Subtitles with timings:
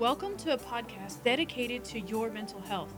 [0.00, 2.90] Welcome to a podcast dedicated to your mental health.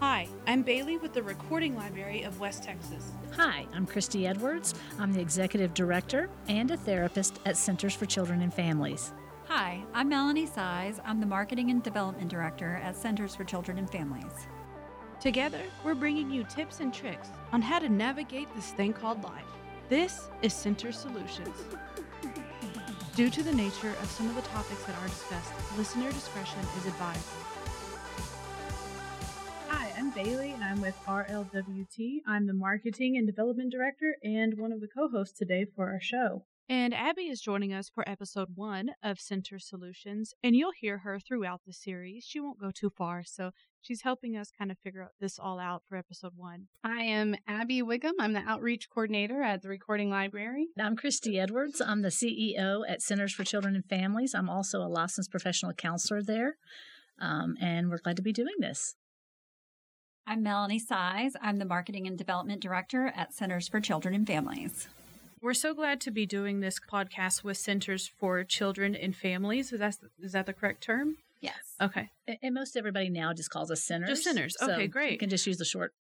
[0.00, 3.12] Hi, I'm Bailey with the Recording Library of West Texas.
[3.32, 4.72] Hi, I'm Christy Edwards.
[4.98, 9.12] I'm the Executive Director and a therapist at Centers for Children and Families.
[9.48, 10.98] Hi, I'm Melanie Saiz.
[11.04, 14.46] I'm the Marketing and Development Director at Centers for Children and Families.
[15.20, 19.44] Together, we're bringing you tips and tricks on how to navigate this thing called life.
[19.90, 21.66] This is Center Solutions.
[23.16, 26.84] Due to the nature of some of the topics that are discussed, listener discretion is
[26.84, 27.24] advised.
[29.68, 32.18] Hi, I'm Bailey and I'm with RLWT.
[32.26, 35.98] I'm the Marketing and Development Director and one of the co hosts today for our
[35.98, 36.44] show.
[36.68, 41.20] And Abby is joining us for episode one of Center Solutions, and you'll hear her
[41.20, 42.24] throughout the series.
[42.24, 45.60] She won't go too far, so she's helping us kind of figure out this all
[45.60, 46.66] out for episode one.
[46.82, 48.14] I am Abby Wiggum.
[48.18, 50.66] I'm the outreach coordinator at the Recording Library.
[50.76, 51.80] I'm Christy Edwards.
[51.80, 54.34] I'm the CEO at Centers for Children and Families.
[54.34, 56.56] I'm also a licensed professional counselor there,
[57.20, 58.96] um, and we're glad to be doing this.
[60.26, 61.34] I'm Melanie Saiz.
[61.40, 64.88] I'm the Marketing and Development Director at Centers for Children and Families.
[65.46, 69.72] We're so glad to be doing this podcast with Centers for Children and Families.
[69.72, 71.18] Is that, is that the correct term?
[71.40, 71.76] Yes.
[71.80, 72.10] Okay.
[72.42, 74.08] And most everybody now just calls us centers.
[74.08, 74.56] Just centers.
[74.58, 75.12] So okay, great.
[75.12, 75.94] You can just use the short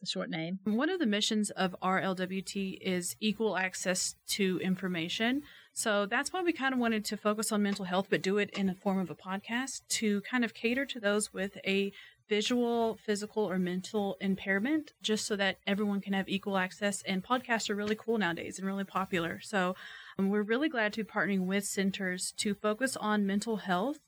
[0.00, 0.58] the short name.
[0.64, 5.44] One of the missions of RLWT is equal access to information.
[5.72, 8.50] So that's why we kind of wanted to focus on mental health, but do it
[8.50, 11.90] in the form of a podcast to kind of cater to those with a
[12.30, 17.02] visual, physical, or mental impairment, just so that everyone can have equal access.
[17.02, 19.40] And podcasts are really cool nowadays and really popular.
[19.42, 19.74] So
[20.18, 23.98] um, we're really glad to be partnering with centers to focus on mental health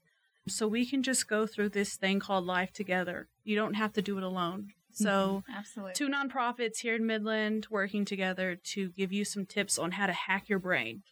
[0.48, 3.28] so we can just go through this thing called life together.
[3.44, 4.68] You don't have to do it alone.
[4.92, 5.58] So, mm-hmm.
[5.58, 10.06] absolutely, two nonprofits here in Midland working together to give you some tips on how
[10.06, 11.02] to hack your brain.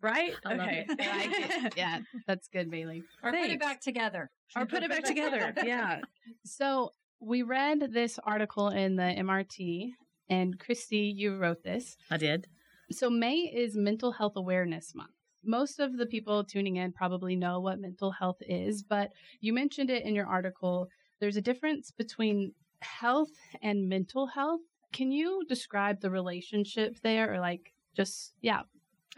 [0.00, 0.34] Right?
[0.46, 0.86] okay.
[0.88, 1.74] It.
[1.76, 3.02] Yeah, that's good, Bailey.
[3.22, 3.46] Or Thanks.
[3.46, 4.30] put it back together.
[4.56, 5.52] Or put it back together.
[5.64, 6.00] Yeah.
[6.44, 9.90] So we read this article in the MRT,
[10.30, 11.96] and Christy, you wrote this.
[12.10, 12.46] I did.
[12.92, 15.10] So May is Mental Health Awareness Month.
[15.44, 19.10] Most of the people tuning in probably know what mental health is, but
[19.40, 20.88] you mentioned it in your article.
[21.20, 23.30] There's a difference between health
[23.62, 24.60] and mental health.
[24.92, 28.62] Can you describe the relationship there or like just yeah,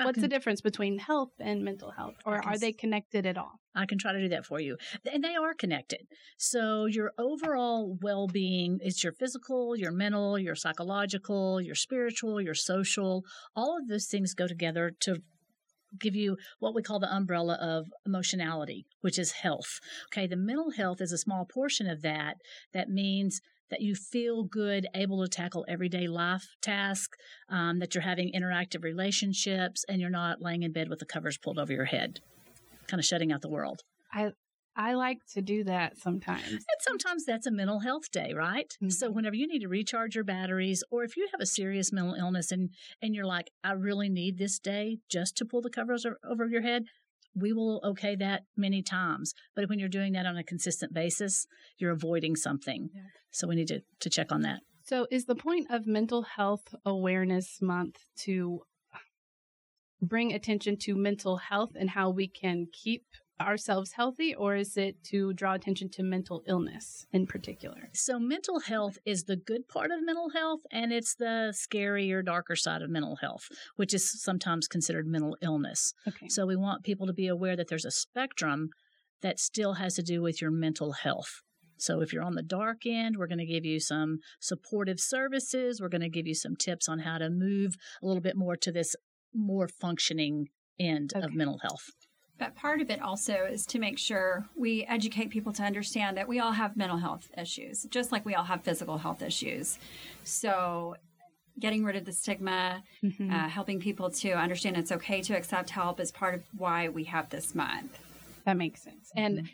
[0.07, 3.61] What's the difference between health and mental health, or are they connected at all?
[3.75, 4.77] I can try to do that for you.
[5.11, 6.07] And they are connected.
[6.37, 12.55] So, your overall well being is your physical, your mental, your psychological, your spiritual, your
[12.55, 13.25] social.
[13.55, 15.23] All of those things go together to
[15.99, 19.81] give you what we call the umbrella of emotionality, which is health.
[20.13, 22.37] Okay, the mental health is a small portion of that.
[22.73, 27.19] That means that you feel good, able to tackle everyday life tasks,
[27.49, 31.39] um, that you're having interactive relationships, and you're not laying in bed with the covers
[31.39, 32.21] pulled over your head,
[32.87, 33.83] kind of shutting out the world.
[34.13, 34.33] I
[34.79, 36.53] I like to do that sometimes.
[36.53, 38.73] And sometimes that's a mental health day, right?
[38.81, 38.91] Mm-hmm.
[38.91, 42.15] So whenever you need to recharge your batteries or if you have a serious mental
[42.15, 42.71] illness and
[43.03, 46.63] and you're like I really need this day just to pull the covers over your
[46.63, 46.85] head,
[47.41, 49.35] we will okay that many times.
[49.55, 51.47] But when you're doing that on a consistent basis,
[51.79, 52.91] you're avoiding something.
[52.95, 53.03] Yeah.
[53.31, 54.61] So we need to, to check on that.
[54.85, 58.63] So is the point of Mental Health Awareness Month to
[60.01, 63.05] bring attention to mental health and how we can keep
[63.41, 67.89] ourselves healthy, or is it to draw attention to mental illness in particular?
[67.95, 72.57] So, mental health is the good part of mental health, and it's the scarier, darker
[72.57, 75.95] side of mental health, which is sometimes considered mental illness.
[76.07, 76.29] Okay.
[76.29, 78.71] So, we want people to be aware that there's a spectrum
[79.23, 81.43] that still has to do with your mental health.
[81.77, 85.81] So, if you're on the dark end, we're going to give you some supportive services.
[85.81, 88.57] We're going to give you some tips on how to move a little bit more
[88.57, 88.97] to this
[89.35, 90.49] more functioning
[90.79, 91.25] end okay.
[91.25, 91.91] of mental health.
[92.39, 96.29] But part of it also is to make sure we educate people to understand that
[96.29, 99.79] we all have mental health issues, just like we all have physical health issues.
[100.25, 100.97] So,
[101.59, 103.33] getting rid of the stigma, mm-hmm.
[103.33, 107.05] uh, helping people to understand it's okay to accept help is part of why we
[107.05, 107.99] have this month.
[108.45, 109.11] That makes sense.
[109.17, 109.47] And mm-hmm.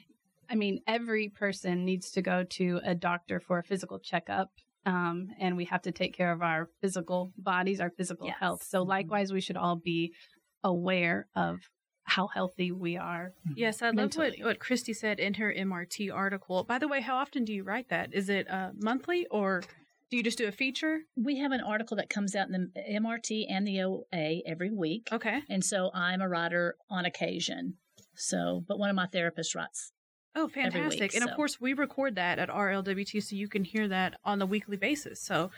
[0.50, 4.50] I mean, every person needs to go to a doctor for a physical checkup.
[4.86, 8.36] Um, and we have to take care of our physical bodies, our physical yes.
[8.38, 8.62] health.
[8.62, 8.90] So, mm-hmm.
[8.90, 10.12] likewise, we should all be
[10.62, 11.60] aware of
[12.14, 13.32] how healthy we are.
[13.56, 16.62] Yes, I love what, what Christy said in her MRT article.
[16.62, 18.14] By the way, how often do you write that?
[18.14, 19.62] Is it uh, monthly or
[20.10, 21.00] do you just do a feature?
[21.16, 25.08] We have an article that comes out in the MRT and the OA every week.
[25.10, 25.40] Okay.
[25.50, 27.78] And so I'm a writer on occasion.
[28.14, 29.90] So, but one of my therapists writes
[30.36, 31.00] Oh, fantastic.
[31.00, 31.30] Week, and so.
[31.30, 34.76] of course, we record that at RLWT so you can hear that on the weekly
[34.76, 35.20] basis.
[35.20, 35.50] So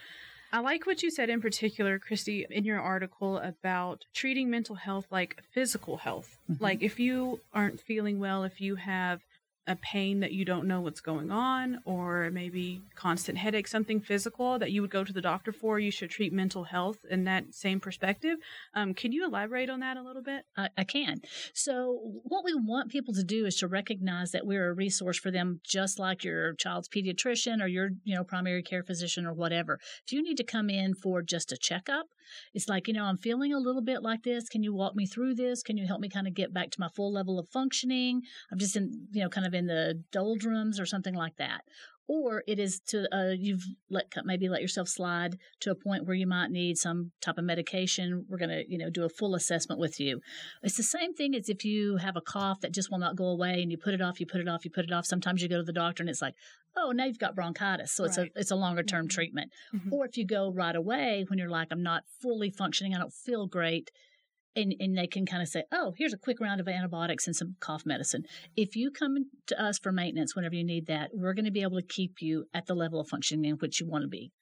[0.57, 5.05] I like what you said in particular, Christy, in your article about treating mental health
[5.11, 6.39] like physical health.
[6.51, 6.65] Mm-hmm.
[6.65, 9.21] Like if you aren't feeling well, if you have
[9.67, 14.59] a pain that you don't know what's going on, or maybe constant headache, something physical
[14.59, 17.55] that you would go to the doctor for, you should treat mental health in that
[17.55, 18.39] same perspective.
[18.75, 20.45] Um, can you elaborate on that a little bit?
[20.57, 21.21] I, I can.
[21.53, 25.31] So, what we want people to do is to recognize that we're a resource for
[25.31, 29.79] them, just like your child's pediatrician or your, you know, primary care physician or whatever.
[30.07, 32.07] If you need to come in for just a checkup,
[32.55, 34.49] it's like, you know, I'm feeling a little bit like this.
[34.49, 35.63] Can you walk me through this?
[35.63, 38.23] Can you help me kind of get back to my full level of functioning?
[38.51, 41.63] I'm just in, you know, kind of in the doldrums or something like that
[42.09, 46.15] or it is to uh, you've let maybe let yourself slide to a point where
[46.15, 49.35] you might need some type of medication we're going to you know do a full
[49.35, 50.21] assessment with you.
[50.63, 53.27] It's the same thing as if you have a cough that just will not go
[53.27, 55.07] away and you put it off you put it off you put it off.
[55.07, 56.35] Sometimes you go to the doctor and it's like
[56.77, 57.93] oh now you've got bronchitis.
[57.93, 59.15] So it's a it's a longer term mm-hmm.
[59.15, 59.51] treatment.
[59.75, 59.93] Mm-hmm.
[59.93, 63.13] or if you go right away when you're like i'm not fully functioning i don't
[63.13, 63.91] feel great
[64.57, 67.37] and, and they can kind of say, oh, here's a quick round of antibiotics and
[67.37, 68.25] some cough medicine.
[68.57, 71.63] If you come to us for maintenance whenever you need that, we're going to be
[71.63, 74.33] able to keep you at the level of functioning in which you want to be.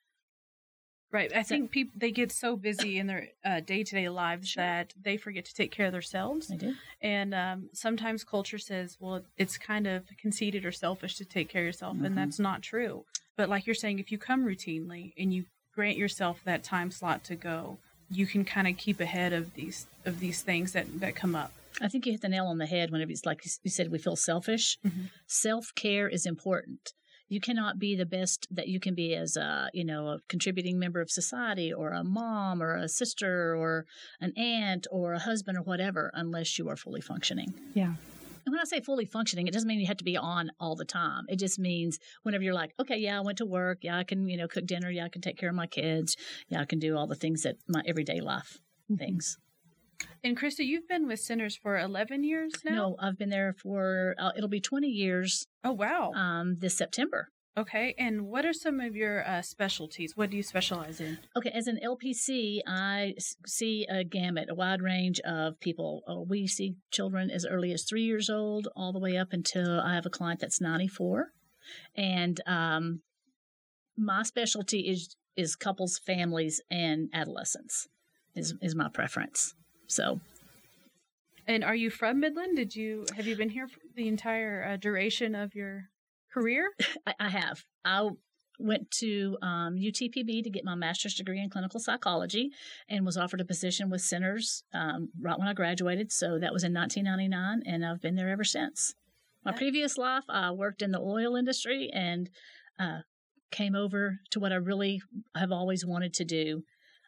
[1.13, 1.33] Right.
[1.33, 3.29] I think people they get so busy in their
[3.65, 4.65] day to day lives sure.
[4.65, 6.49] that they forget to take care of themselves.
[6.49, 6.75] They do.
[7.01, 11.63] And um, sometimes culture says, well, it's kind of conceited or selfish to take care
[11.63, 12.07] of yourself, mm-hmm.
[12.07, 13.05] and that's not true.
[13.37, 17.23] But like you're saying, if you come routinely and you grant yourself that time slot
[17.25, 17.79] to go,
[18.15, 21.53] you can kind of keep ahead of these of these things that that come up.
[21.81, 23.99] I think you hit the nail on the head whenever it's like you said we
[23.99, 24.79] feel selfish.
[24.87, 25.07] Mm-hmm.
[25.27, 26.93] Self care is important.
[27.29, 30.79] You cannot be the best that you can be as a you know a contributing
[30.79, 33.87] member of society or a mom or a sister or
[34.21, 37.55] an aunt or a husband or whatever unless you are fully functioning.
[37.75, 37.95] Yeah.
[38.47, 40.77] And when I say fully functioning, it doesn't mean you have to be on all
[40.77, 41.25] the time.
[41.29, 43.79] It just means whenever you're like, okay, yeah, I went to work.
[43.83, 44.91] Yeah, I can, you know, cook dinner.
[44.91, 46.17] Yeah, I can take care of my kids.
[46.49, 48.59] Yeah, I can do all the things that my everyday life
[48.91, 48.97] mm-hmm.
[48.97, 49.39] things.
[50.23, 52.75] And Krista, you've been with Centers for 11 years now?
[52.75, 55.47] No, I've been there for, uh, it'll be 20 years.
[55.63, 56.13] Oh, wow.
[56.13, 57.29] Um, this September.
[57.57, 60.17] Okay, and what are some of your uh, specialties?
[60.17, 61.19] What do you specialize in?
[61.37, 63.15] Okay, as an LPC, I
[63.47, 66.03] see a gamut, a wide range of people.
[66.09, 69.81] Uh, we see children as early as three years old, all the way up until
[69.81, 71.29] I have a client that's 94.
[71.95, 73.03] And um,
[73.97, 77.89] my specialty is is couples, families, and adolescents.
[78.35, 79.55] Is is my preference.
[79.87, 80.19] So
[81.47, 82.57] and are you from Midland?
[82.57, 85.91] Did you have you been here for the entire uh, duration of your
[86.35, 86.71] career?
[87.21, 87.65] I, have.
[87.85, 88.11] I
[88.59, 92.51] went to um, UTPB to get my master's degree in clinical psychology
[92.89, 96.13] and was offered a position with Centers um, right when I graduated.
[96.13, 98.95] So that was in 1999, and I've been there ever since.
[99.45, 102.31] My previous life, I worked in the oil industry and
[102.79, 103.01] uh,
[103.51, 105.03] came over to what I really
[105.37, 106.63] have always wanted to do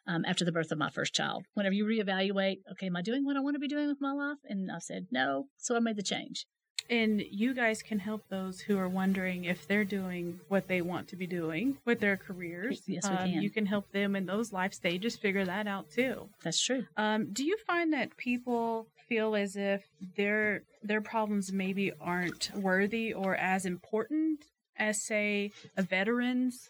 [0.07, 1.45] um, after the birth of my first child.
[1.55, 4.13] Whenever you reevaluate, okay, am I doing what I want to be doing with my
[4.13, 4.37] life?
[4.47, 6.45] And I said no, so I made the change.
[6.89, 11.09] And you guys can help those who are wondering if they're doing what they want
[11.09, 12.81] to be doing with their careers.
[12.87, 13.41] Yes, we um, can.
[13.41, 16.29] You can help them in those life stages figure that out too.
[16.43, 16.85] That's true.
[16.95, 19.83] Um, do you find that people feel as if
[20.15, 24.45] their their problems maybe aren't worthy or as important
[24.77, 26.69] as say a veteran's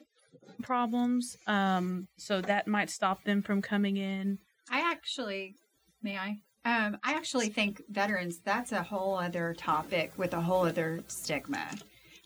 [0.62, 1.38] problems?
[1.46, 4.40] Um, so that might stop them from coming in.
[4.70, 5.56] I actually,
[6.02, 6.40] may I?
[6.68, 11.66] Um, I actually think veterans, that's a whole other topic with a whole other stigma.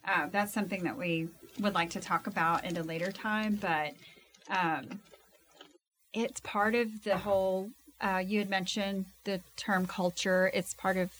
[0.04, 1.28] Uh, that's something that we
[1.60, 3.94] would like to talk about at a later time, but
[4.50, 5.00] um,
[6.12, 7.70] it's part of the whole.
[8.02, 10.50] Uh, you had mentioned the term culture.
[10.56, 11.12] It's part of.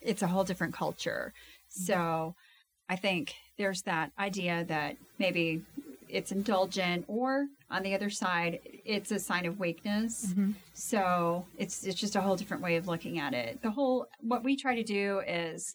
[0.00, 1.32] It's a whole different culture.
[1.68, 2.34] So,
[2.88, 5.62] I think there's that idea that maybe
[6.08, 10.26] it's indulgent or on the other side it's a sign of weakness.
[10.26, 10.52] Mm-hmm.
[10.74, 13.60] so it's it's just a whole different way of looking at it.
[13.62, 15.74] The whole what we try to do is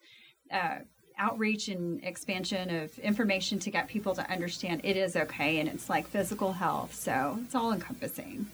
[0.52, 0.80] uh,
[1.20, 5.90] outreach and expansion of information to get people to understand it is okay and it's
[5.90, 6.94] like physical health.
[6.94, 8.48] So it's all encompassing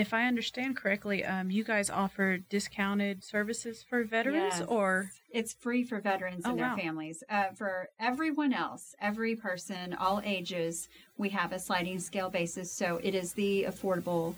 [0.00, 4.62] if I understand correctly, um, you guys offer discounted services for veterans, yes.
[4.66, 6.76] or it's free for veterans oh, and their wow.
[6.76, 7.22] families.
[7.28, 10.88] Uh, for everyone else, every person, all ages,
[11.18, 12.72] we have a sliding scale basis.
[12.72, 14.34] So it is the affordable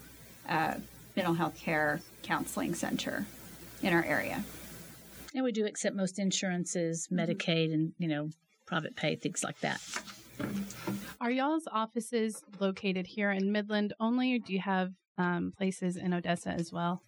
[0.49, 0.75] uh,
[1.15, 3.25] mental health care counseling center
[3.83, 4.43] in our area.
[5.35, 7.21] And we do accept most insurances, mm-hmm.
[7.21, 8.31] Medicaid, and you know
[8.67, 9.81] private pay things like that.
[11.21, 16.13] Are y'all's offices located here in Midland only, or do you have um, places in
[16.13, 17.03] Odessa as well?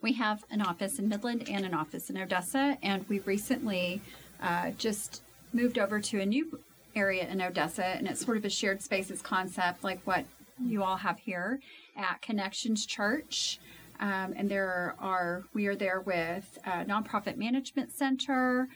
[0.00, 4.00] We have an office in Midland and an office in Odessa, and we recently
[4.42, 5.22] uh, just
[5.52, 6.58] moved over to a new
[6.94, 10.24] area in Odessa, and it's sort of a shared spaces concept like what
[10.64, 11.60] you all have here
[11.96, 13.58] at Connections Church.
[14.00, 18.68] Um, and there are we are there with a nonprofit management center,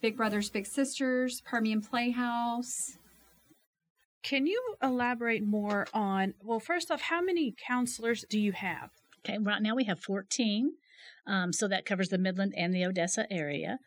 [0.00, 2.98] Big Brothers Big Sisters, Permian Playhouse.
[4.22, 8.90] Can you elaborate more on, well, first off, how many counselors do you have?
[9.24, 10.72] Okay, right now we have 14.
[11.26, 13.78] Um, so that covers the Midland and the Odessa area.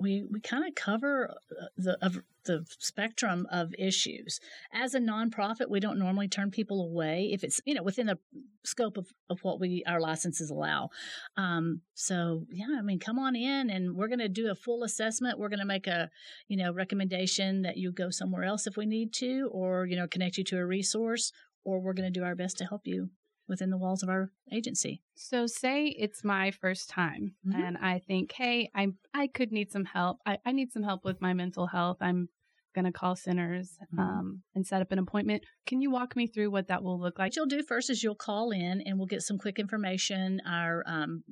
[0.00, 4.40] We we kind of cover uh, the of the spectrum of issues.
[4.72, 8.18] As a nonprofit, we don't normally turn people away if it's you know within the
[8.64, 10.90] scope of, of what we our licenses allow.
[11.36, 14.84] Um, so yeah, I mean, come on in, and we're going to do a full
[14.84, 15.38] assessment.
[15.38, 16.10] We're going to make a
[16.48, 20.06] you know recommendation that you go somewhere else if we need to, or you know
[20.06, 21.32] connect you to a resource,
[21.64, 23.10] or we're going to do our best to help you
[23.48, 25.02] within the walls of our agency.
[25.14, 27.60] So say it's my first time mm-hmm.
[27.60, 30.18] and I think, hey, I I could need some help.
[30.26, 31.98] I, I need some help with my mental health.
[32.00, 32.28] I'm
[32.74, 34.00] gonna call centers mm-hmm.
[34.00, 35.42] um, and set up an appointment.
[35.66, 37.30] Can you walk me through what that will look like?
[37.30, 40.40] What you'll do first is you'll call in and we'll get some quick information.
[40.46, 41.24] Our um,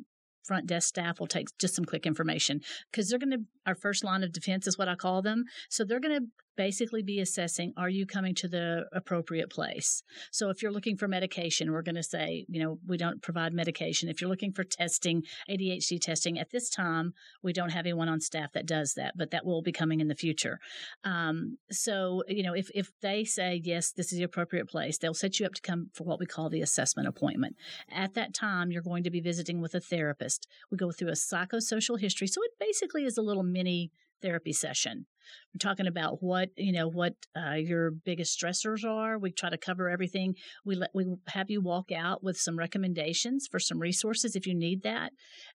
[0.46, 4.04] front desk staff will take just some quick information because they're going to our first
[4.04, 5.44] line of defense is what I call them.
[5.68, 10.02] So they're going to basically be assessing are you coming to the appropriate place?
[10.30, 13.52] So if you're looking for medication we're going to say you know we don't provide
[13.52, 14.08] medication.
[14.08, 18.20] If you're looking for testing adhd testing at this time we don't have anyone on
[18.20, 20.58] staff that does that but that will be coming in the future.
[21.04, 25.14] Um, so you know if, if they say yes this is the appropriate place they'll
[25.14, 27.56] set you up to come for what we call the assessment appointment.
[27.90, 30.46] At that time you're going to be visiting with a therapist.
[30.70, 32.26] We go through a psychosocial history.
[32.26, 33.90] So it basically is a little mini
[34.22, 35.06] therapy session.
[35.54, 39.18] We're talking about what you know what uh, your biggest stressors are.
[39.18, 40.34] We try to cover everything.
[40.64, 44.54] We let we have you walk out with some recommendations for some resources if you
[44.54, 45.12] need that.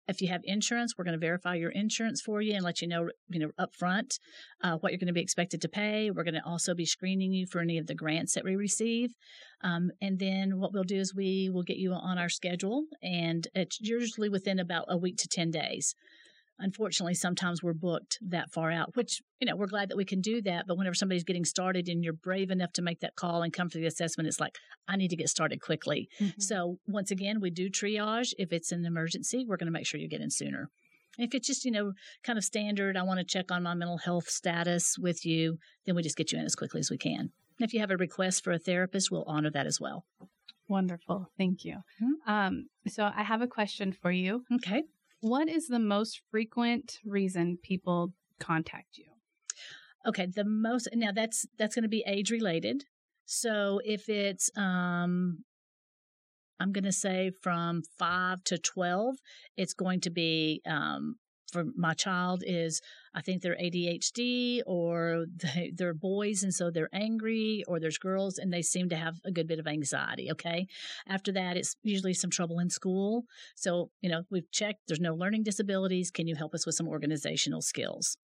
[0.08, 2.88] If you have insurance, we're going to verify your insurance for you and let you
[2.88, 4.18] know you know upfront
[4.64, 6.10] uh, what you're going to be expected to pay.
[6.12, 9.12] We're going to also be screening you for any of the grants that we receive.
[9.64, 13.48] Um, and then what we'll do is we will get you on our schedule, and
[13.54, 15.96] it's usually within about a week to ten days
[16.62, 20.22] unfortunately sometimes we're booked that far out which you know we're glad that we can
[20.22, 23.42] do that but whenever somebody's getting started and you're brave enough to make that call
[23.42, 24.56] and come for the assessment it's like
[24.88, 26.40] i need to get started quickly mm-hmm.
[26.40, 30.00] so once again we do triage if it's an emergency we're going to make sure
[30.00, 30.70] you get in sooner
[31.18, 31.92] if it's just you know
[32.24, 35.96] kind of standard i want to check on my mental health status with you then
[35.96, 38.44] we just get you in as quickly as we can if you have a request
[38.44, 40.06] for a therapist we'll honor that as well
[40.72, 41.30] Wonderful.
[41.38, 41.80] Thank you.
[42.02, 42.32] Mm-hmm.
[42.32, 44.46] Um, so I have a question for you.
[44.56, 44.84] Okay.
[45.22, 49.06] What is the most frequent reason people contact you?
[50.06, 52.86] Okay, the most now that's that's going to be age related.
[53.26, 55.44] So if it's um
[56.60, 59.16] I'm going to say from 5 to 12,
[59.58, 61.16] it's going to be um
[61.52, 62.82] for my child is
[63.14, 68.38] I think they're ADHD or they, they're boys and so they're angry or there's girls
[68.38, 70.32] and they seem to have a good bit of anxiety.
[70.32, 70.68] Okay.
[71.08, 73.26] After that, it's usually some trouble in school.
[73.56, 76.12] So, you know, we've checked there's no learning disabilities.
[76.12, 78.18] Can you help us with some organizational skills?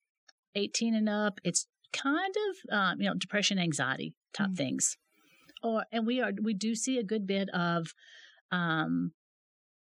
[0.56, 4.56] 18 and up, it's kind of, um, you know, depression, anxiety type mm-hmm.
[4.56, 4.98] things.
[5.64, 7.94] Or, and we are, we do see a good bit of,
[8.52, 9.12] um,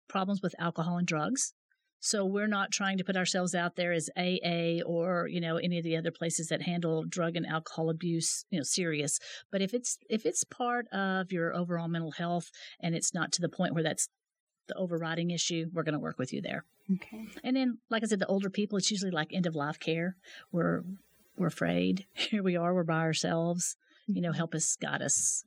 [0.08, 1.54] problems with alcohol and drugs.
[2.00, 5.76] So we're not trying to put ourselves out there as AA or, you know, any
[5.76, 9.18] of the other places that handle drug and alcohol abuse, you know, serious.
[9.52, 13.42] But if it's if it's part of your overall mental health and it's not to
[13.42, 14.08] the point where that's
[14.66, 16.64] the overriding issue, we're going to work with you there.
[16.90, 17.26] Okay.
[17.44, 20.16] And then like I said the older people it's usually like end of life care.
[20.50, 20.82] We're
[21.36, 22.06] we're afraid.
[22.14, 23.76] Here we are, we're by ourselves.
[24.06, 25.44] You know, help us, guide us.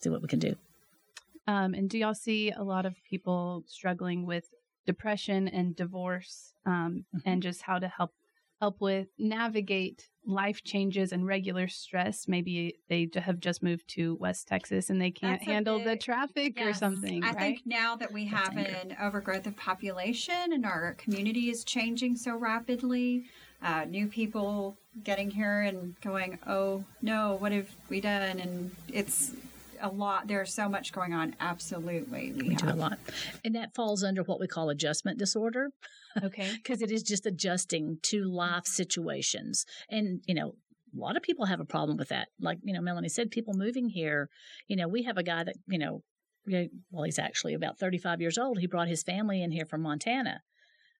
[0.00, 0.54] See what we can do.
[1.46, 4.44] Um, and do y'all see a lot of people struggling with
[4.86, 7.28] depression and divorce um, mm-hmm.
[7.28, 8.12] and just how to help
[8.60, 14.46] help with navigate life changes and regular stress maybe they have just moved to west
[14.46, 16.68] texas and they can't That's handle big, the traffic yes.
[16.68, 17.38] or something i right?
[17.38, 22.36] think now that we have an overgrowth of population and our community is changing so
[22.36, 23.24] rapidly
[23.64, 29.32] uh, new people getting here and going oh no what have we done and it's
[29.82, 30.28] a lot.
[30.28, 31.34] There's so much going on.
[31.40, 32.32] Absolutely.
[32.32, 32.98] We, we do a lot.
[33.44, 35.68] And that falls under what we call adjustment disorder.
[36.22, 36.50] Okay.
[36.62, 39.64] Because it is just adjusting to life situations.
[39.90, 40.54] And, you know,
[40.94, 42.28] a lot of people have a problem with that.
[42.40, 44.28] Like, you know, Melanie said, people moving here,
[44.68, 46.02] you know, we have a guy that, you know,
[46.90, 48.58] well, he's actually about 35 years old.
[48.58, 50.40] He brought his family in here from Montana.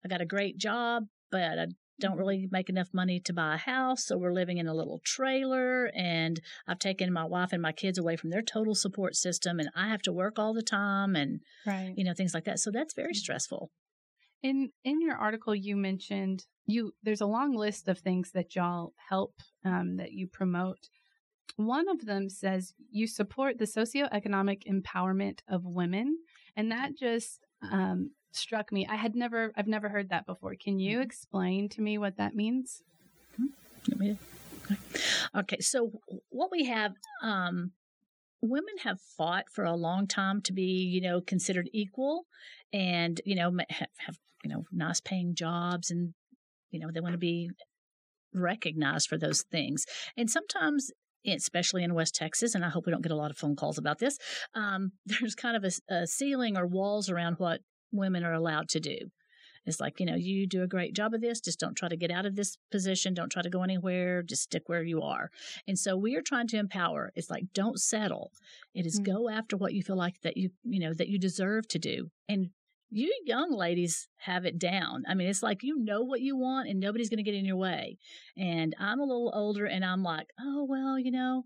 [0.05, 1.67] I got a great job, but I
[2.03, 4.05] don't really make enough money to buy a house.
[4.05, 7.97] So we're living in a little trailer and I've taken my wife and my kids
[7.97, 11.41] away from their total support system and I have to work all the time and,
[11.65, 11.95] right.
[11.97, 12.59] you know, things like that.
[12.59, 13.17] So that's very mm.
[13.17, 13.71] stressful.
[14.43, 18.93] In, in your article, you mentioned you, there's a long list of things that y'all
[19.09, 20.89] help, um, that you promote.
[21.57, 26.19] One of them says you support the socioeconomic empowerment of women.
[26.57, 28.87] And that just, um, struck me.
[28.89, 30.55] I had never I've never heard that before.
[30.57, 31.03] Can you Mm-hmm.
[31.03, 32.83] explain to me what that means?
[33.39, 34.17] Want
[35.35, 35.93] Okay, so
[36.31, 37.73] what we have, um,
[38.41, 42.27] women have fought for a long time to be, you know, considered equal,
[42.73, 46.15] and you know, have, have you know, nice paying jobs, and
[46.71, 47.51] you know, they want to be
[48.35, 49.85] recognized for those things.
[50.17, 50.91] And sometimes,
[51.27, 53.79] especially in West Texas, and I hope we don't get a lot of phone calls
[53.79, 54.19] about this,
[54.55, 57.61] um, there's kind of a, a ceiling or walls around what
[57.93, 58.97] women are allowed to do.
[59.65, 61.41] It's like, you know, you do a great job of this.
[61.41, 63.15] Just don't try to get out of this position.
[63.15, 64.23] Don't try to go anywhere.
[64.23, 65.31] Just stick where you are.
[65.69, 67.13] And so we are trying to empower.
[67.15, 68.33] It's like, don't settle.
[68.75, 69.05] It is Mm.
[69.05, 72.11] go after what you feel like that you, you know, that you deserve to do.
[72.29, 72.51] And
[72.91, 75.05] you young ladies have it down.
[75.09, 77.45] I mean, it's like you know what you want and nobody's going to get in
[77.47, 77.97] your way.
[78.37, 81.45] And I'm a little older and I'm like, oh, well, you know,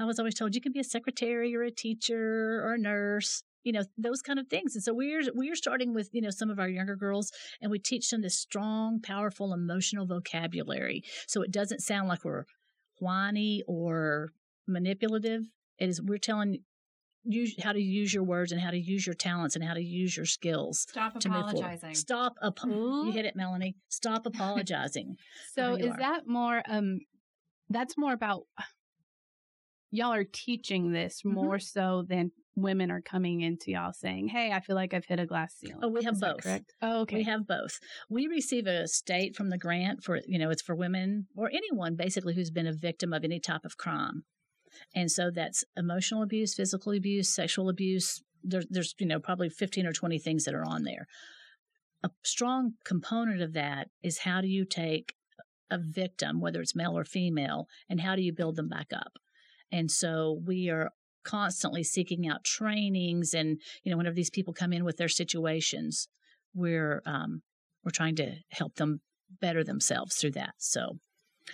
[0.00, 3.42] I was always told you can be a secretary or a teacher or a nurse,
[3.66, 4.76] you know, those kind of things.
[4.76, 7.80] And so we're we're starting with, you know, some of our younger girls and we
[7.80, 11.02] teach them this strong, powerful emotional vocabulary.
[11.26, 12.44] So it doesn't sound like we're
[13.00, 14.30] whiny or
[14.68, 15.42] manipulative.
[15.80, 16.58] It is we're telling
[17.24, 19.82] you how to use your words and how to use your talents and how to
[19.82, 21.56] use your skills Stop to move forward.
[21.58, 21.94] apologizing.
[21.96, 22.34] Stop
[22.66, 23.06] Ooh.
[23.06, 23.74] you hit it, Melanie.
[23.88, 25.16] Stop apologizing.
[25.54, 25.98] So is are.
[25.98, 27.00] that more um
[27.68, 28.44] that's more about
[29.90, 31.32] y'all are teaching this Mhm.
[31.32, 35.20] more so than women are coming into y'all saying, "Hey, I feel like I've hit
[35.20, 36.42] a glass ceiling." Oh, we have Is both.
[36.42, 36.74] correct?
[36.82, 37.16] Oh, okay.
[37.16, 37.78] We have both.
[38.08, 41.94] We receive a state from the grant for, you know, it's for women or anyone
[41.96, 44.24] basically who's been a victim of any type of crime.
[44.94, 48.22] And so that's emotional abuse, physical abuse, sexual abuse.
[48.42, 51.06] There's, there's, you know, probably 15 or 20 things that are on there.
[52.02, 55.14] A strong component of that is how do you take
[55.70, 59.12] a victim, whether it's male or female, and how do you build them back up?
[59.72, 60.90] And so we are
[61.26, 66.08] constantly seeking out trainings and, you know, whenever these people come in with their situations,
[66.54, 67.42] we're um,
[67.84, 69.00] we're trying to help them
[69.40, 70.54] better themselves through that.
[70.58, 70.98] So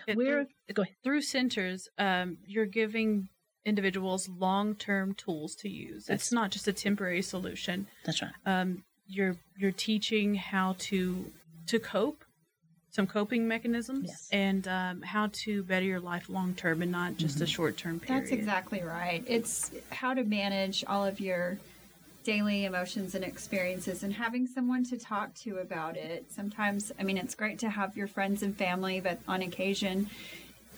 [0.07, 0.95] It- we're go ahead.
[1.05, 3.29] through centers, um, you're giving
[3.65, 6.07] individuals long-term tools to use.
[6.09, 6.15] Yes.
[6.17, 7.87] It's not just a temporary solution.
[8.05, 8.33] That's right.
[8.45, 11.33] Um, you're you're teaching how to
[11.67, 12.25] to cope,
[12.93, 14.29] some coping mechanisms, Yes.
[14.31, 17.45] and um, how to better your life long term and not just Mm-hmm.
[17.45, 18.23] a short term period.
[18.25, 19.25] That's exactly right.
[19.27, 21.59] It's how to manage all of your
[22.25, 26.31] daily emotions and experiences and having someone to talk to about it.
[26.31, 30.09] Sometimes, I mean, it's great to have your friends and family, but on occasion,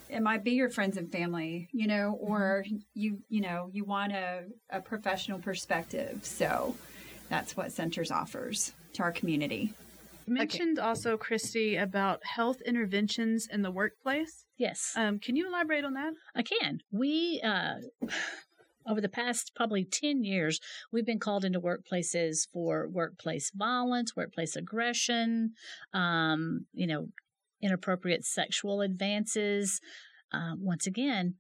[0.09, 4.13] it might be your friends and family, you know, or you, you know, you want
[4.13, 6.21] a, a professional perspective.
[6.25, 6.77] So
[7.29, 9.75] that's what Centers offers to our community.
[10.27, 14.45] Mentioned also, Christy, about health interventions in the workplace.
[14.57, 16.13] Yes, Um, can you elaborate on that?
[16.35, 16.81] I can.
[16.91, 17.75] We uh,
[18.89, 20.61] over the past probably ten years,
[20.93, 25.53] we've been called into workplaces for workplace violence, workplace aggression,
[25.93, 27.09] um, you know,
[27.63, 29.81] inappropriate sexual advances.
[30.33, 31.35] Uh, once again,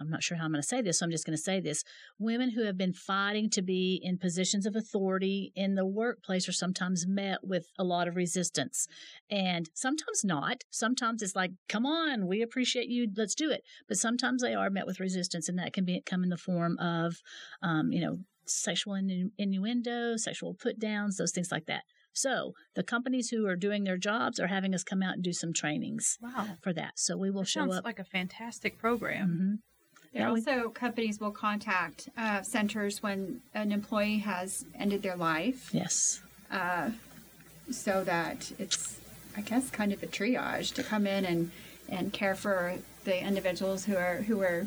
[0.00, 1.60] I'm not sure how I'm going to say this, so I'm just going to say
[1.60, 1.84] this.
[2.18, 6.52] Women who have been fighting to be in positions of authority in the workplace are
[6.52, 8.86] sometimes met with a lot of resistance
[9.30, 10.62] and sometimes not.
[10.70, 13.62] Sometimes it's like, come on, we appreciate you, let's do it.
[13.88, 16.78] But sometimes they are met with resistance, and that can be come in the form
[16.78, 17.16] of,
[17.62, 21.82] um, you know, sexual innu- innuendo, sexual put downs, those things like that.
[22.14, 25.32] So the companies who are doing their jobs are having us come out and do
[25.32, 26.98] some trainings Wow, for that.
[26.98, 27.84] So we will that show sounds up.
[27.84, 29.60] like a fantastic program.
[29.62, 29.62] Mhm.
[30.12, 35.70] Yeah, also companies will contact uh, centers when an employee has ended their life.
[35.72, 36.20] Yes.
[36.50, 36.90] uh,
[37.70, 38.98] so that it's,
[39.36, 41.50] I guess, kind of a triage to come in and,
[41.88, 44.66] and care for the individuals who are who are,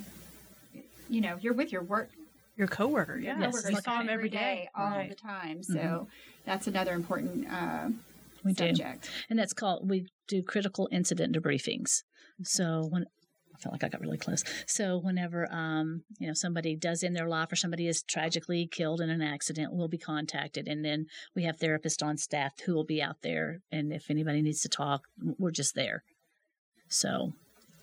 [1.09, 2.09] you know, you're with your work.
[2.57, 4.69] Your coworker, yeah, Yes, coworkers you saw him every day, day.
[4.75, 5.09] all Right.
[5.09, 5.61] the time.
[5.61, 6.07] So
[6.45, 7.89] that's another important uh,
[8.45, 8.67] We do.
[8.69, 9.11] subject.
[9.29, 12.03] And that's called, we do critical incident debriefings.
[12.43, 13.05] So when,
[13.55, 14.43] I felt like I got really close.
[14.67, 19.01] So whenever, um, you know, somebody does end their life or somebody is tragically killed
[19.01, 20.67] in an accident, we'll be contacted.
[20.67, 23.61] And then we have therapists on staff who will be out there.
[23.71, 25.03] And if anybody needs to talk,
[25.37, 26.03] we're just there.
[26.89, 27.33] So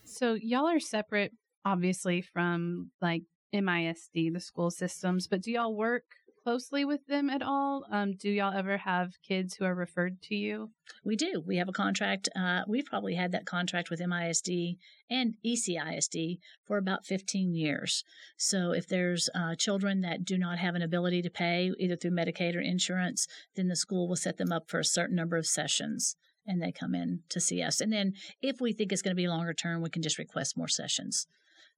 [0.04, 1.32] So y'all are separate,
[1.64, 3.22] obviously, from like
[3.54, 6.04] MISD, the school systems, but do y'all work
[6.42, 7.84] closely with them at all?
[7.90, 10.70] Um, do y'all ever have kids who are referred to you?
[11.04, 11.42] we do.
[11.44, 12.28] We have a contract.
[12.36, 14.76] Uh, we've probably had that contract with MISD
[15.10, 18.04] and ECISD for about 15 years.
[18.36, 22.12] So if there's uh, children that do not have an ability to pay, either through
[22.12, 23.26] Medicaid or insurance,
[23.56, 26.72] then the school will set them up for a certain number of sessions and they
[26.72, 27.80] come in to see us.
[27.80, 30.56] And then if we think it's going to be longer term, we can just request
[30.56, 31.26] more sessions.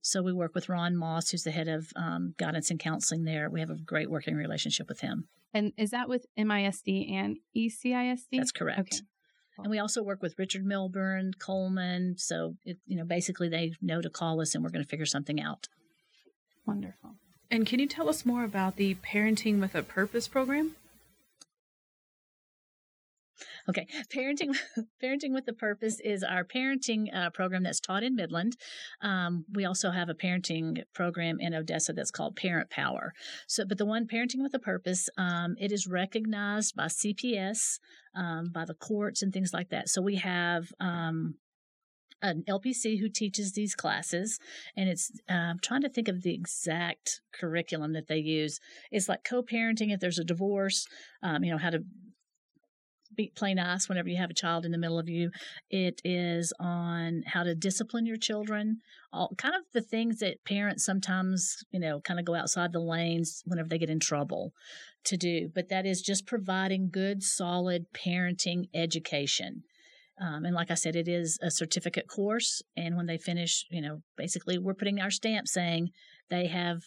[0.07, 3.49] So we work with Ron Moss, who's the head of um, guidance and counseling there.
[3.49, 5.29] We have a great working relationship with him.
[5.55, 8.27] And is that with MISD and ECISD?
[8.33, 8.81] That's correct.
[8.81, 8.99] Okay.
[9.57, 12.17] And we also work with Richard Milburn, Coleman.
[12.19, 15.07] So, it, you know, basically they know to call us and we're going to figure
[15.07, 15.69] something out.
[16.67, 17.15] Wonderful.
[17.51, 20.77] And can you tell us more about the Parenting with a Purpose program?
[23.69, 24.55] Okay, parenting,
[25.03, 28.57] parenting with a purpose is our parenting uh, program that's taught in Midland.
[29.01, 33.15] Um, we also have a parenting program in Odessa that's called Parent Power.
[33.47, 37.79] So, but the one parenting with a purpose, um, it is recognized by CPS,
[38.15, 39.89] um, by the courts, and things like that.
[39.89, 41.37] So we have um,
[42.21, 44.39] an LPC who teaches these classes,
[44.77, 48.61] and it's uh, I'm trying to think of the exact curriculum that they use.
[48.91, 50.87] It's like co-parenting if there's a divorce,
[51.23, 51.81] um, you know how to
[53.17, 55.31] be, play nice whenever you have a child in the middle of you.
[55.71, 58.81] It is on how to discipline your children,
[59.13, 62.81] all kind of the things that parents sometimes, you know, kind of go outside the
[62.81, 64.53] lanes whenever they get in trouble
[65.05, 65.49] to do.
[65.55, 69.65] But that is just providing good, solid parenting education.
[70.21, 72.63] Um, and like I said, it is a certificate course.
[72.77, 75.91] And when they finish, you know, basically we're putting our stamp saying
[76.31, 76.83] they have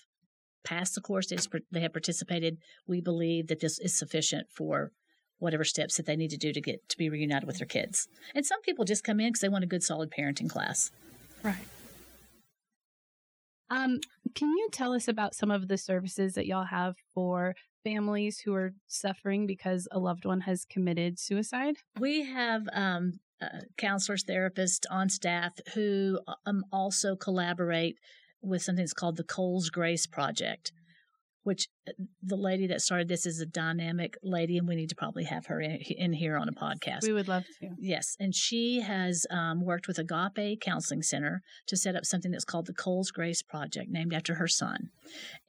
[0.64, 1.32] passed the course,
[1.72, 2.58] they have participated.
[2.88, 4.92] We believe that this is sufficient for
[5.40, 8.08] whatever steps that they need to do to get to be reunited with their kids.
[8.34, 10.92] And some people just come in because they want a good, solid parenting class.
[11.44, 11.56] Right.
[13.70, 14.00] Um,
[14.34, 18.54] can you tell us about some of the services that y'all have for families who
[18.54, 21.76] are suffering because a loved one has committed suicide?
[22.00, 23.48] We have um, uh,
[23.78, 27.98] counselors, therapists on staff who um, also collaborate
[28.42, 30.72] with something that's called the Cole's Grace Project
[31.48, 34.96] which uh, the lady that started this is a dynamic lady, and we need to
[34.96, 37.04] probably have her in, in here on a podcast.
[37.04, 37.70] We would love to.
[37.80, 42.44] Yes, and she has um, worked with Agape Counseling Center to set up something that's
[42.44, 44.90] called the Cole's Grace Project, named after her son.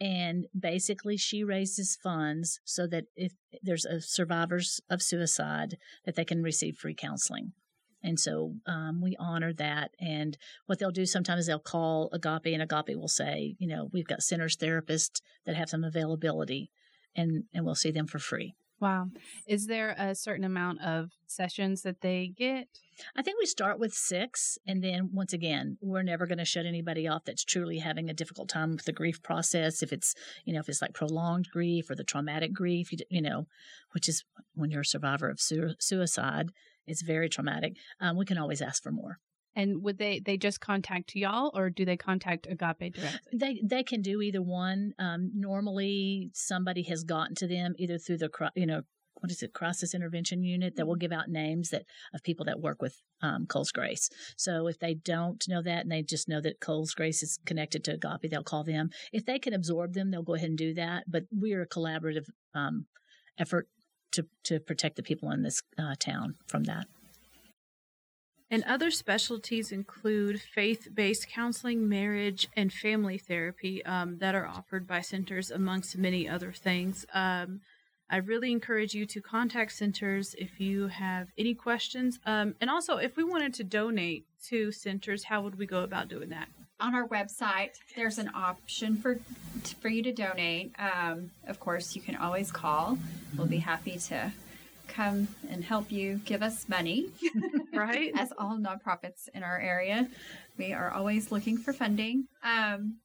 [0.00, 6.24] And basically, she raises funds so that if there's a survivors of suicide, that they
[6.24, 7.54] can receive free counseling.
[8.02, 9.90] And so um, we honor that.
[10.00, 14.06] And what they'll do sometimes they'll call Agape, and Agape will say, you know, we've
[14.06, 16.70] got centers therapists that have some availability,
[17.14, 18.54] and and we'll see them for free.
[18.80, 19.08] Wow.
[19.48, 22.68] Is there a certain amount of sessions that they get?
[23.16, 24.56] I think we start with six.
[24.66, 28.14] And then once again, we're never going to shut anybody off that's truly having a
[28.14, 29.82] difficult time with the grief process.
[29.82, 33.22] If it's, you know, if it's like prolonged grief or the traumatic grief, you, you
[33.22, 33.46] know,
[33.92, 36.50] which is when you're a survivor of su- suicide,
[36.88, 37.77] it's very traumatic.
[38.01, 39.18] Um, we can always ask for more.
[39.57, 43.18] And would they they just contact y'all or do they contact Agape directly?
[43.33, 44.92] They they can do either one.
[44.98, 48.83] Um, normally, somebody has gotten to them either through the you know
[49.20, 52.61] what is it crisis intervention unit that will give out names that of people that
[52.61, 54.09] work with um, Cole's Grace.
[54.37, 57.85] So if they don't know that and they just know that Cole's Grace is connected
[57.85, 58.90] to Agape, they'll call them.
[59.12, 61.05] If they can absorb them, they'll go ahead and do that.
[61.09, 62.87] But we're a collaborative um,
[63.38, 63.68] effort
[64.12, 66.86] to to protect the people in this uh, town from that.
[68.50, 74.86] And other specialties include faith based counseling, marriage, and family therapy um, that are offered
[74.86, 77.04] by centers, amongst many other things.
[77.12, 77.60] Um,
[78.10, 82.18] I really encourage you to contact centers if you have any questions.
[82.24, 86.08] Um, and also, if we wanted to donate to centers, how would we go about
[86.08, 86.48] doing that?
[86.80, 89.18] On our website, there's an option for
[89.80, 90.72] for you to donate.
[90.78, 92.98] Um, of course, you can always call.
[93.36, 94.32] We'll be happy to
[94.86, 97.10] come and help you give us money.
[97.74, 98.12] right?
[98.16, 100.08] As all nonprofits in our area,
[100.56, 102.26] we are always looking for funding.
[102.42, 102.98] Um,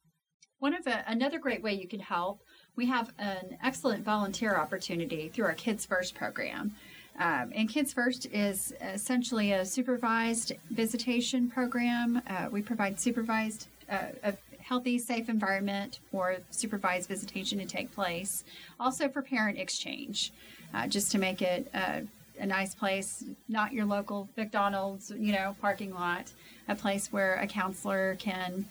[0.58, 2.40] one of a, another great way you can help,
[2.76, 6.74] we have an excellent volunteer opportunity through our Kids First program.
[7.18, 12.20] Um, and Kids First is essentially a supervised visitation program.
[12.26, 18.44] Uh, we provide supervised, uh, a healthy, safe environment for supervised visitation to take place.
[18.80, 20.32] Also for parent exchange
[20.72, 22.02] uh, just to make it a,
[22.40, 26.32] a nice place, not your local McDonald's, you know, parking lot,
[26.68, 28.64] a place where a counselor can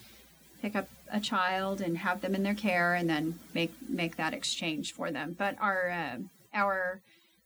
[0.62, 4.34] pick up a child and have them in their care and then make make that
[4.34, 5.36] exchange for them.
[5.38, 6.18] But our uh,
[6.54, 7.02] our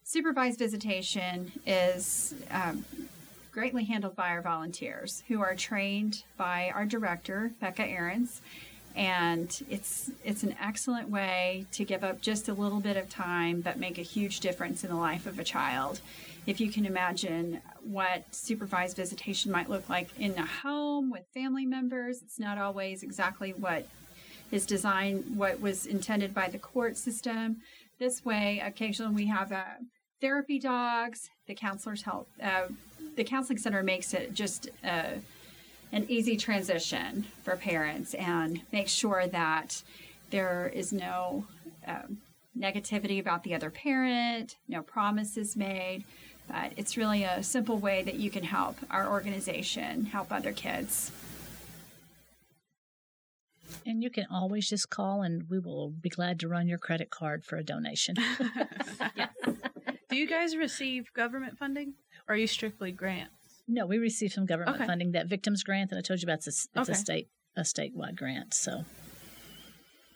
[0.08, 2.86] supervised visitation is um,
[3.52, 8.41] greatly handled by our volunteers who are trained by our director Becca Ahrens.
[8.96, 13.60] And it's it's an excellent way to give up just a little bit of time
[13.60, 16.00] but make a huge difference in the life of a child.
[16.46, 21.65] If you can imagine what supervised visitation might look like in a home with family
[21.65, 23.86] members it's not always exactly what
[24.52, 27.58] is designed what was intended by the court system.
[28.00, 29.63] This way occasionally we have uh,
[30.22, 32.68] therapy dogs the counselors help uh,
[33.16, 35.12] the counseling center makes it just uh,
[35.92, 39.82] an easy transition for parents and make sure that
[40.30, 41.46] there is no
[41.86, 42.18] um,
[42.58, 46.04] negativity about the other parent, no promises made.
[46.48, 51.12] But it's really a simple way that you can help our organization help other kids.
[53.86, 57.10] And you can always just call and we will be glad to run your credit
[57.10, 58.16] card for a donation.
[59.16, 59.30] yes.
[60.10, 61.93] Do you guys receive government funding
[62.28, 63.32] or are you strictly grants?
[63.67, 64.88] No, we receive some government Okay.
[64.88, 65.08] funding.
[65.08, 65.12] funding.
[65.13, 66.91] That victims grant that I told you about, it's a, it's Okay.
[66.93, 68.54] a state a statewide grant.
[68.54, 68.86] So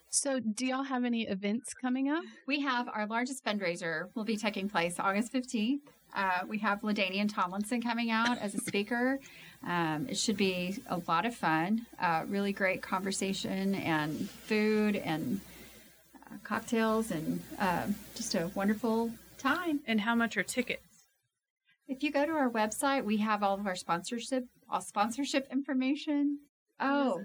[0.10, 2.24] So, do y'all have any events coming up?
[2.46, 5.80] We have our largest fundraiser will be taking place August 15th.
[6.14, 9.20] Uh, we have LaDainian Tomlinson coming out as a speaker.
[9.66, 15.40] Um, it should be a lot of fun, uh, really great conversation and food and
[16.16, 19.82] uh, cocktails and uh, just a wonderful time.
[19.86, 21.08] And how much are tickets?
[21.88, 26.40] If you go to our website, we have all of our sponsorship, all sponsorship information.
[26.80, 27.22] Oh,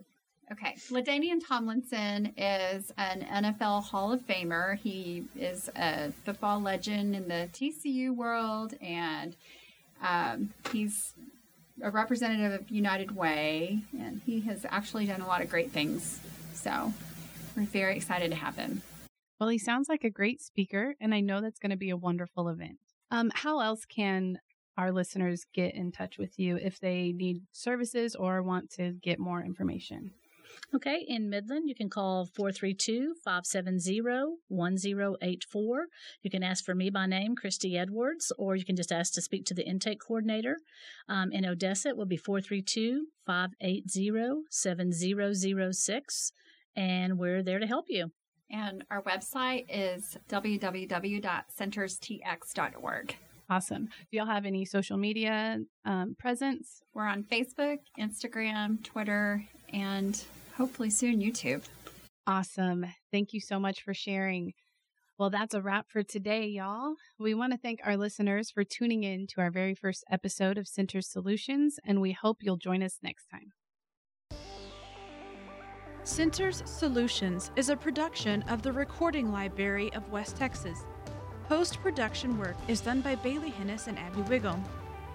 [0.51, 0.75] okay.
[0.91, 4.77] LaDainian Tomlinson is an NFL Hall of Famer.
[4.77, 9.37] He is a football legend in the TCU world, and
[10.03, 11.15] um, he's
[11.83, 16.19] a representative of United Way, and he has actually done a lot of great things.
[16.55, 16.93] So
[17.57, 18.83] we're very excited to have him.
[19.39, 21.97] Well, he sounds like a great speaker, and I know that's going to be a
[21.97, 22.79] wonderful event.
[23.11, 24.39] Um, how else can
[24.79, 29.19] our listeners get in touch with you if they need services or want to get
[29.19, 30.13] more information?
[30.75, 34.01] Okay, in Midland, you can call 432 570
[34.49, 35.87] 1084.
[36.23, 39.23] You can ask for me by name, Christy Edwards, or you can just ask to
[39.23, 40.59] speak to the intake coordinator.
[41.09, 46.33] Um, in Odessa, it will be 432 580 7006,
[46.75, 48.11] and we're there to help you.
[48.51, 53.17] And our website is www.centerstx.org.
[53.49, 53.85] Awesome.
[53.85, 56.83] Do y'all have any social media um, presence?
[56.95, 60.23] We're on Facebook, Instagram, Twitter, and
[60.57, 61.63] hopefully soon YouTube.
[62.27, 62.87] Awesome.
[63.13, 64.53] Thank you so much for sharing.
[65.19, 66.97] Well, that's a wrap for today, y'all.
[67.19, 70.69] We want to thank our listeners for tuning in to our very first episode of
[70.69, 73.53] Center Solutions, and we hope you'll join us next time.
[76.07, 80.85] Centers Solutions is a production of the Recording Library of West Texas.
[81.49, 84.57] Post production work is done by Bailey Hennis and Abby Wiggle.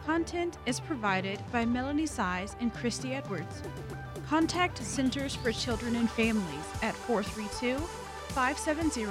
[0.06, 3.63] Content is provided by Melanie Saiz and Christy Edwards.
[4.27, 7.77] Contact Centers for Children and Families at 432
[8.34, 9.06] 570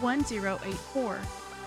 [0.00, 1.18] 1084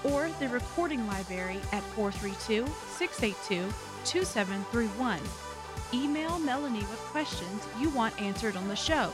[0.05, 3.67] or the Recording Library at 432 682
[4.05, 5.19] 2731.
[5.93, 9.11] Email Melanie with questions you want answered on the show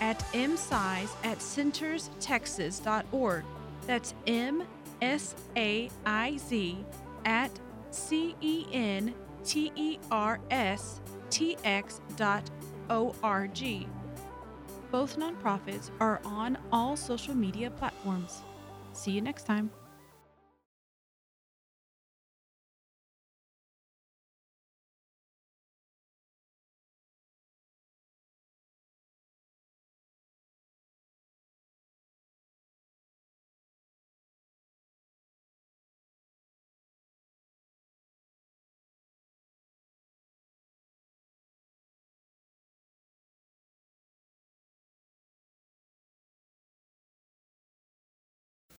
[0.00, 3.44] at msaiz at centerstexas.org.
[3.86, 4.64] That's M
[5.00, 6.84] S A I Z
[7.24, 7.50] at
[7.90, 12.48] C E N T E R S T X dot
[12.90, 13.86] O R G.
[14.90, 18.42] Both nonprofits are on all social media platforms.
[18.92, 19.70] See you next time.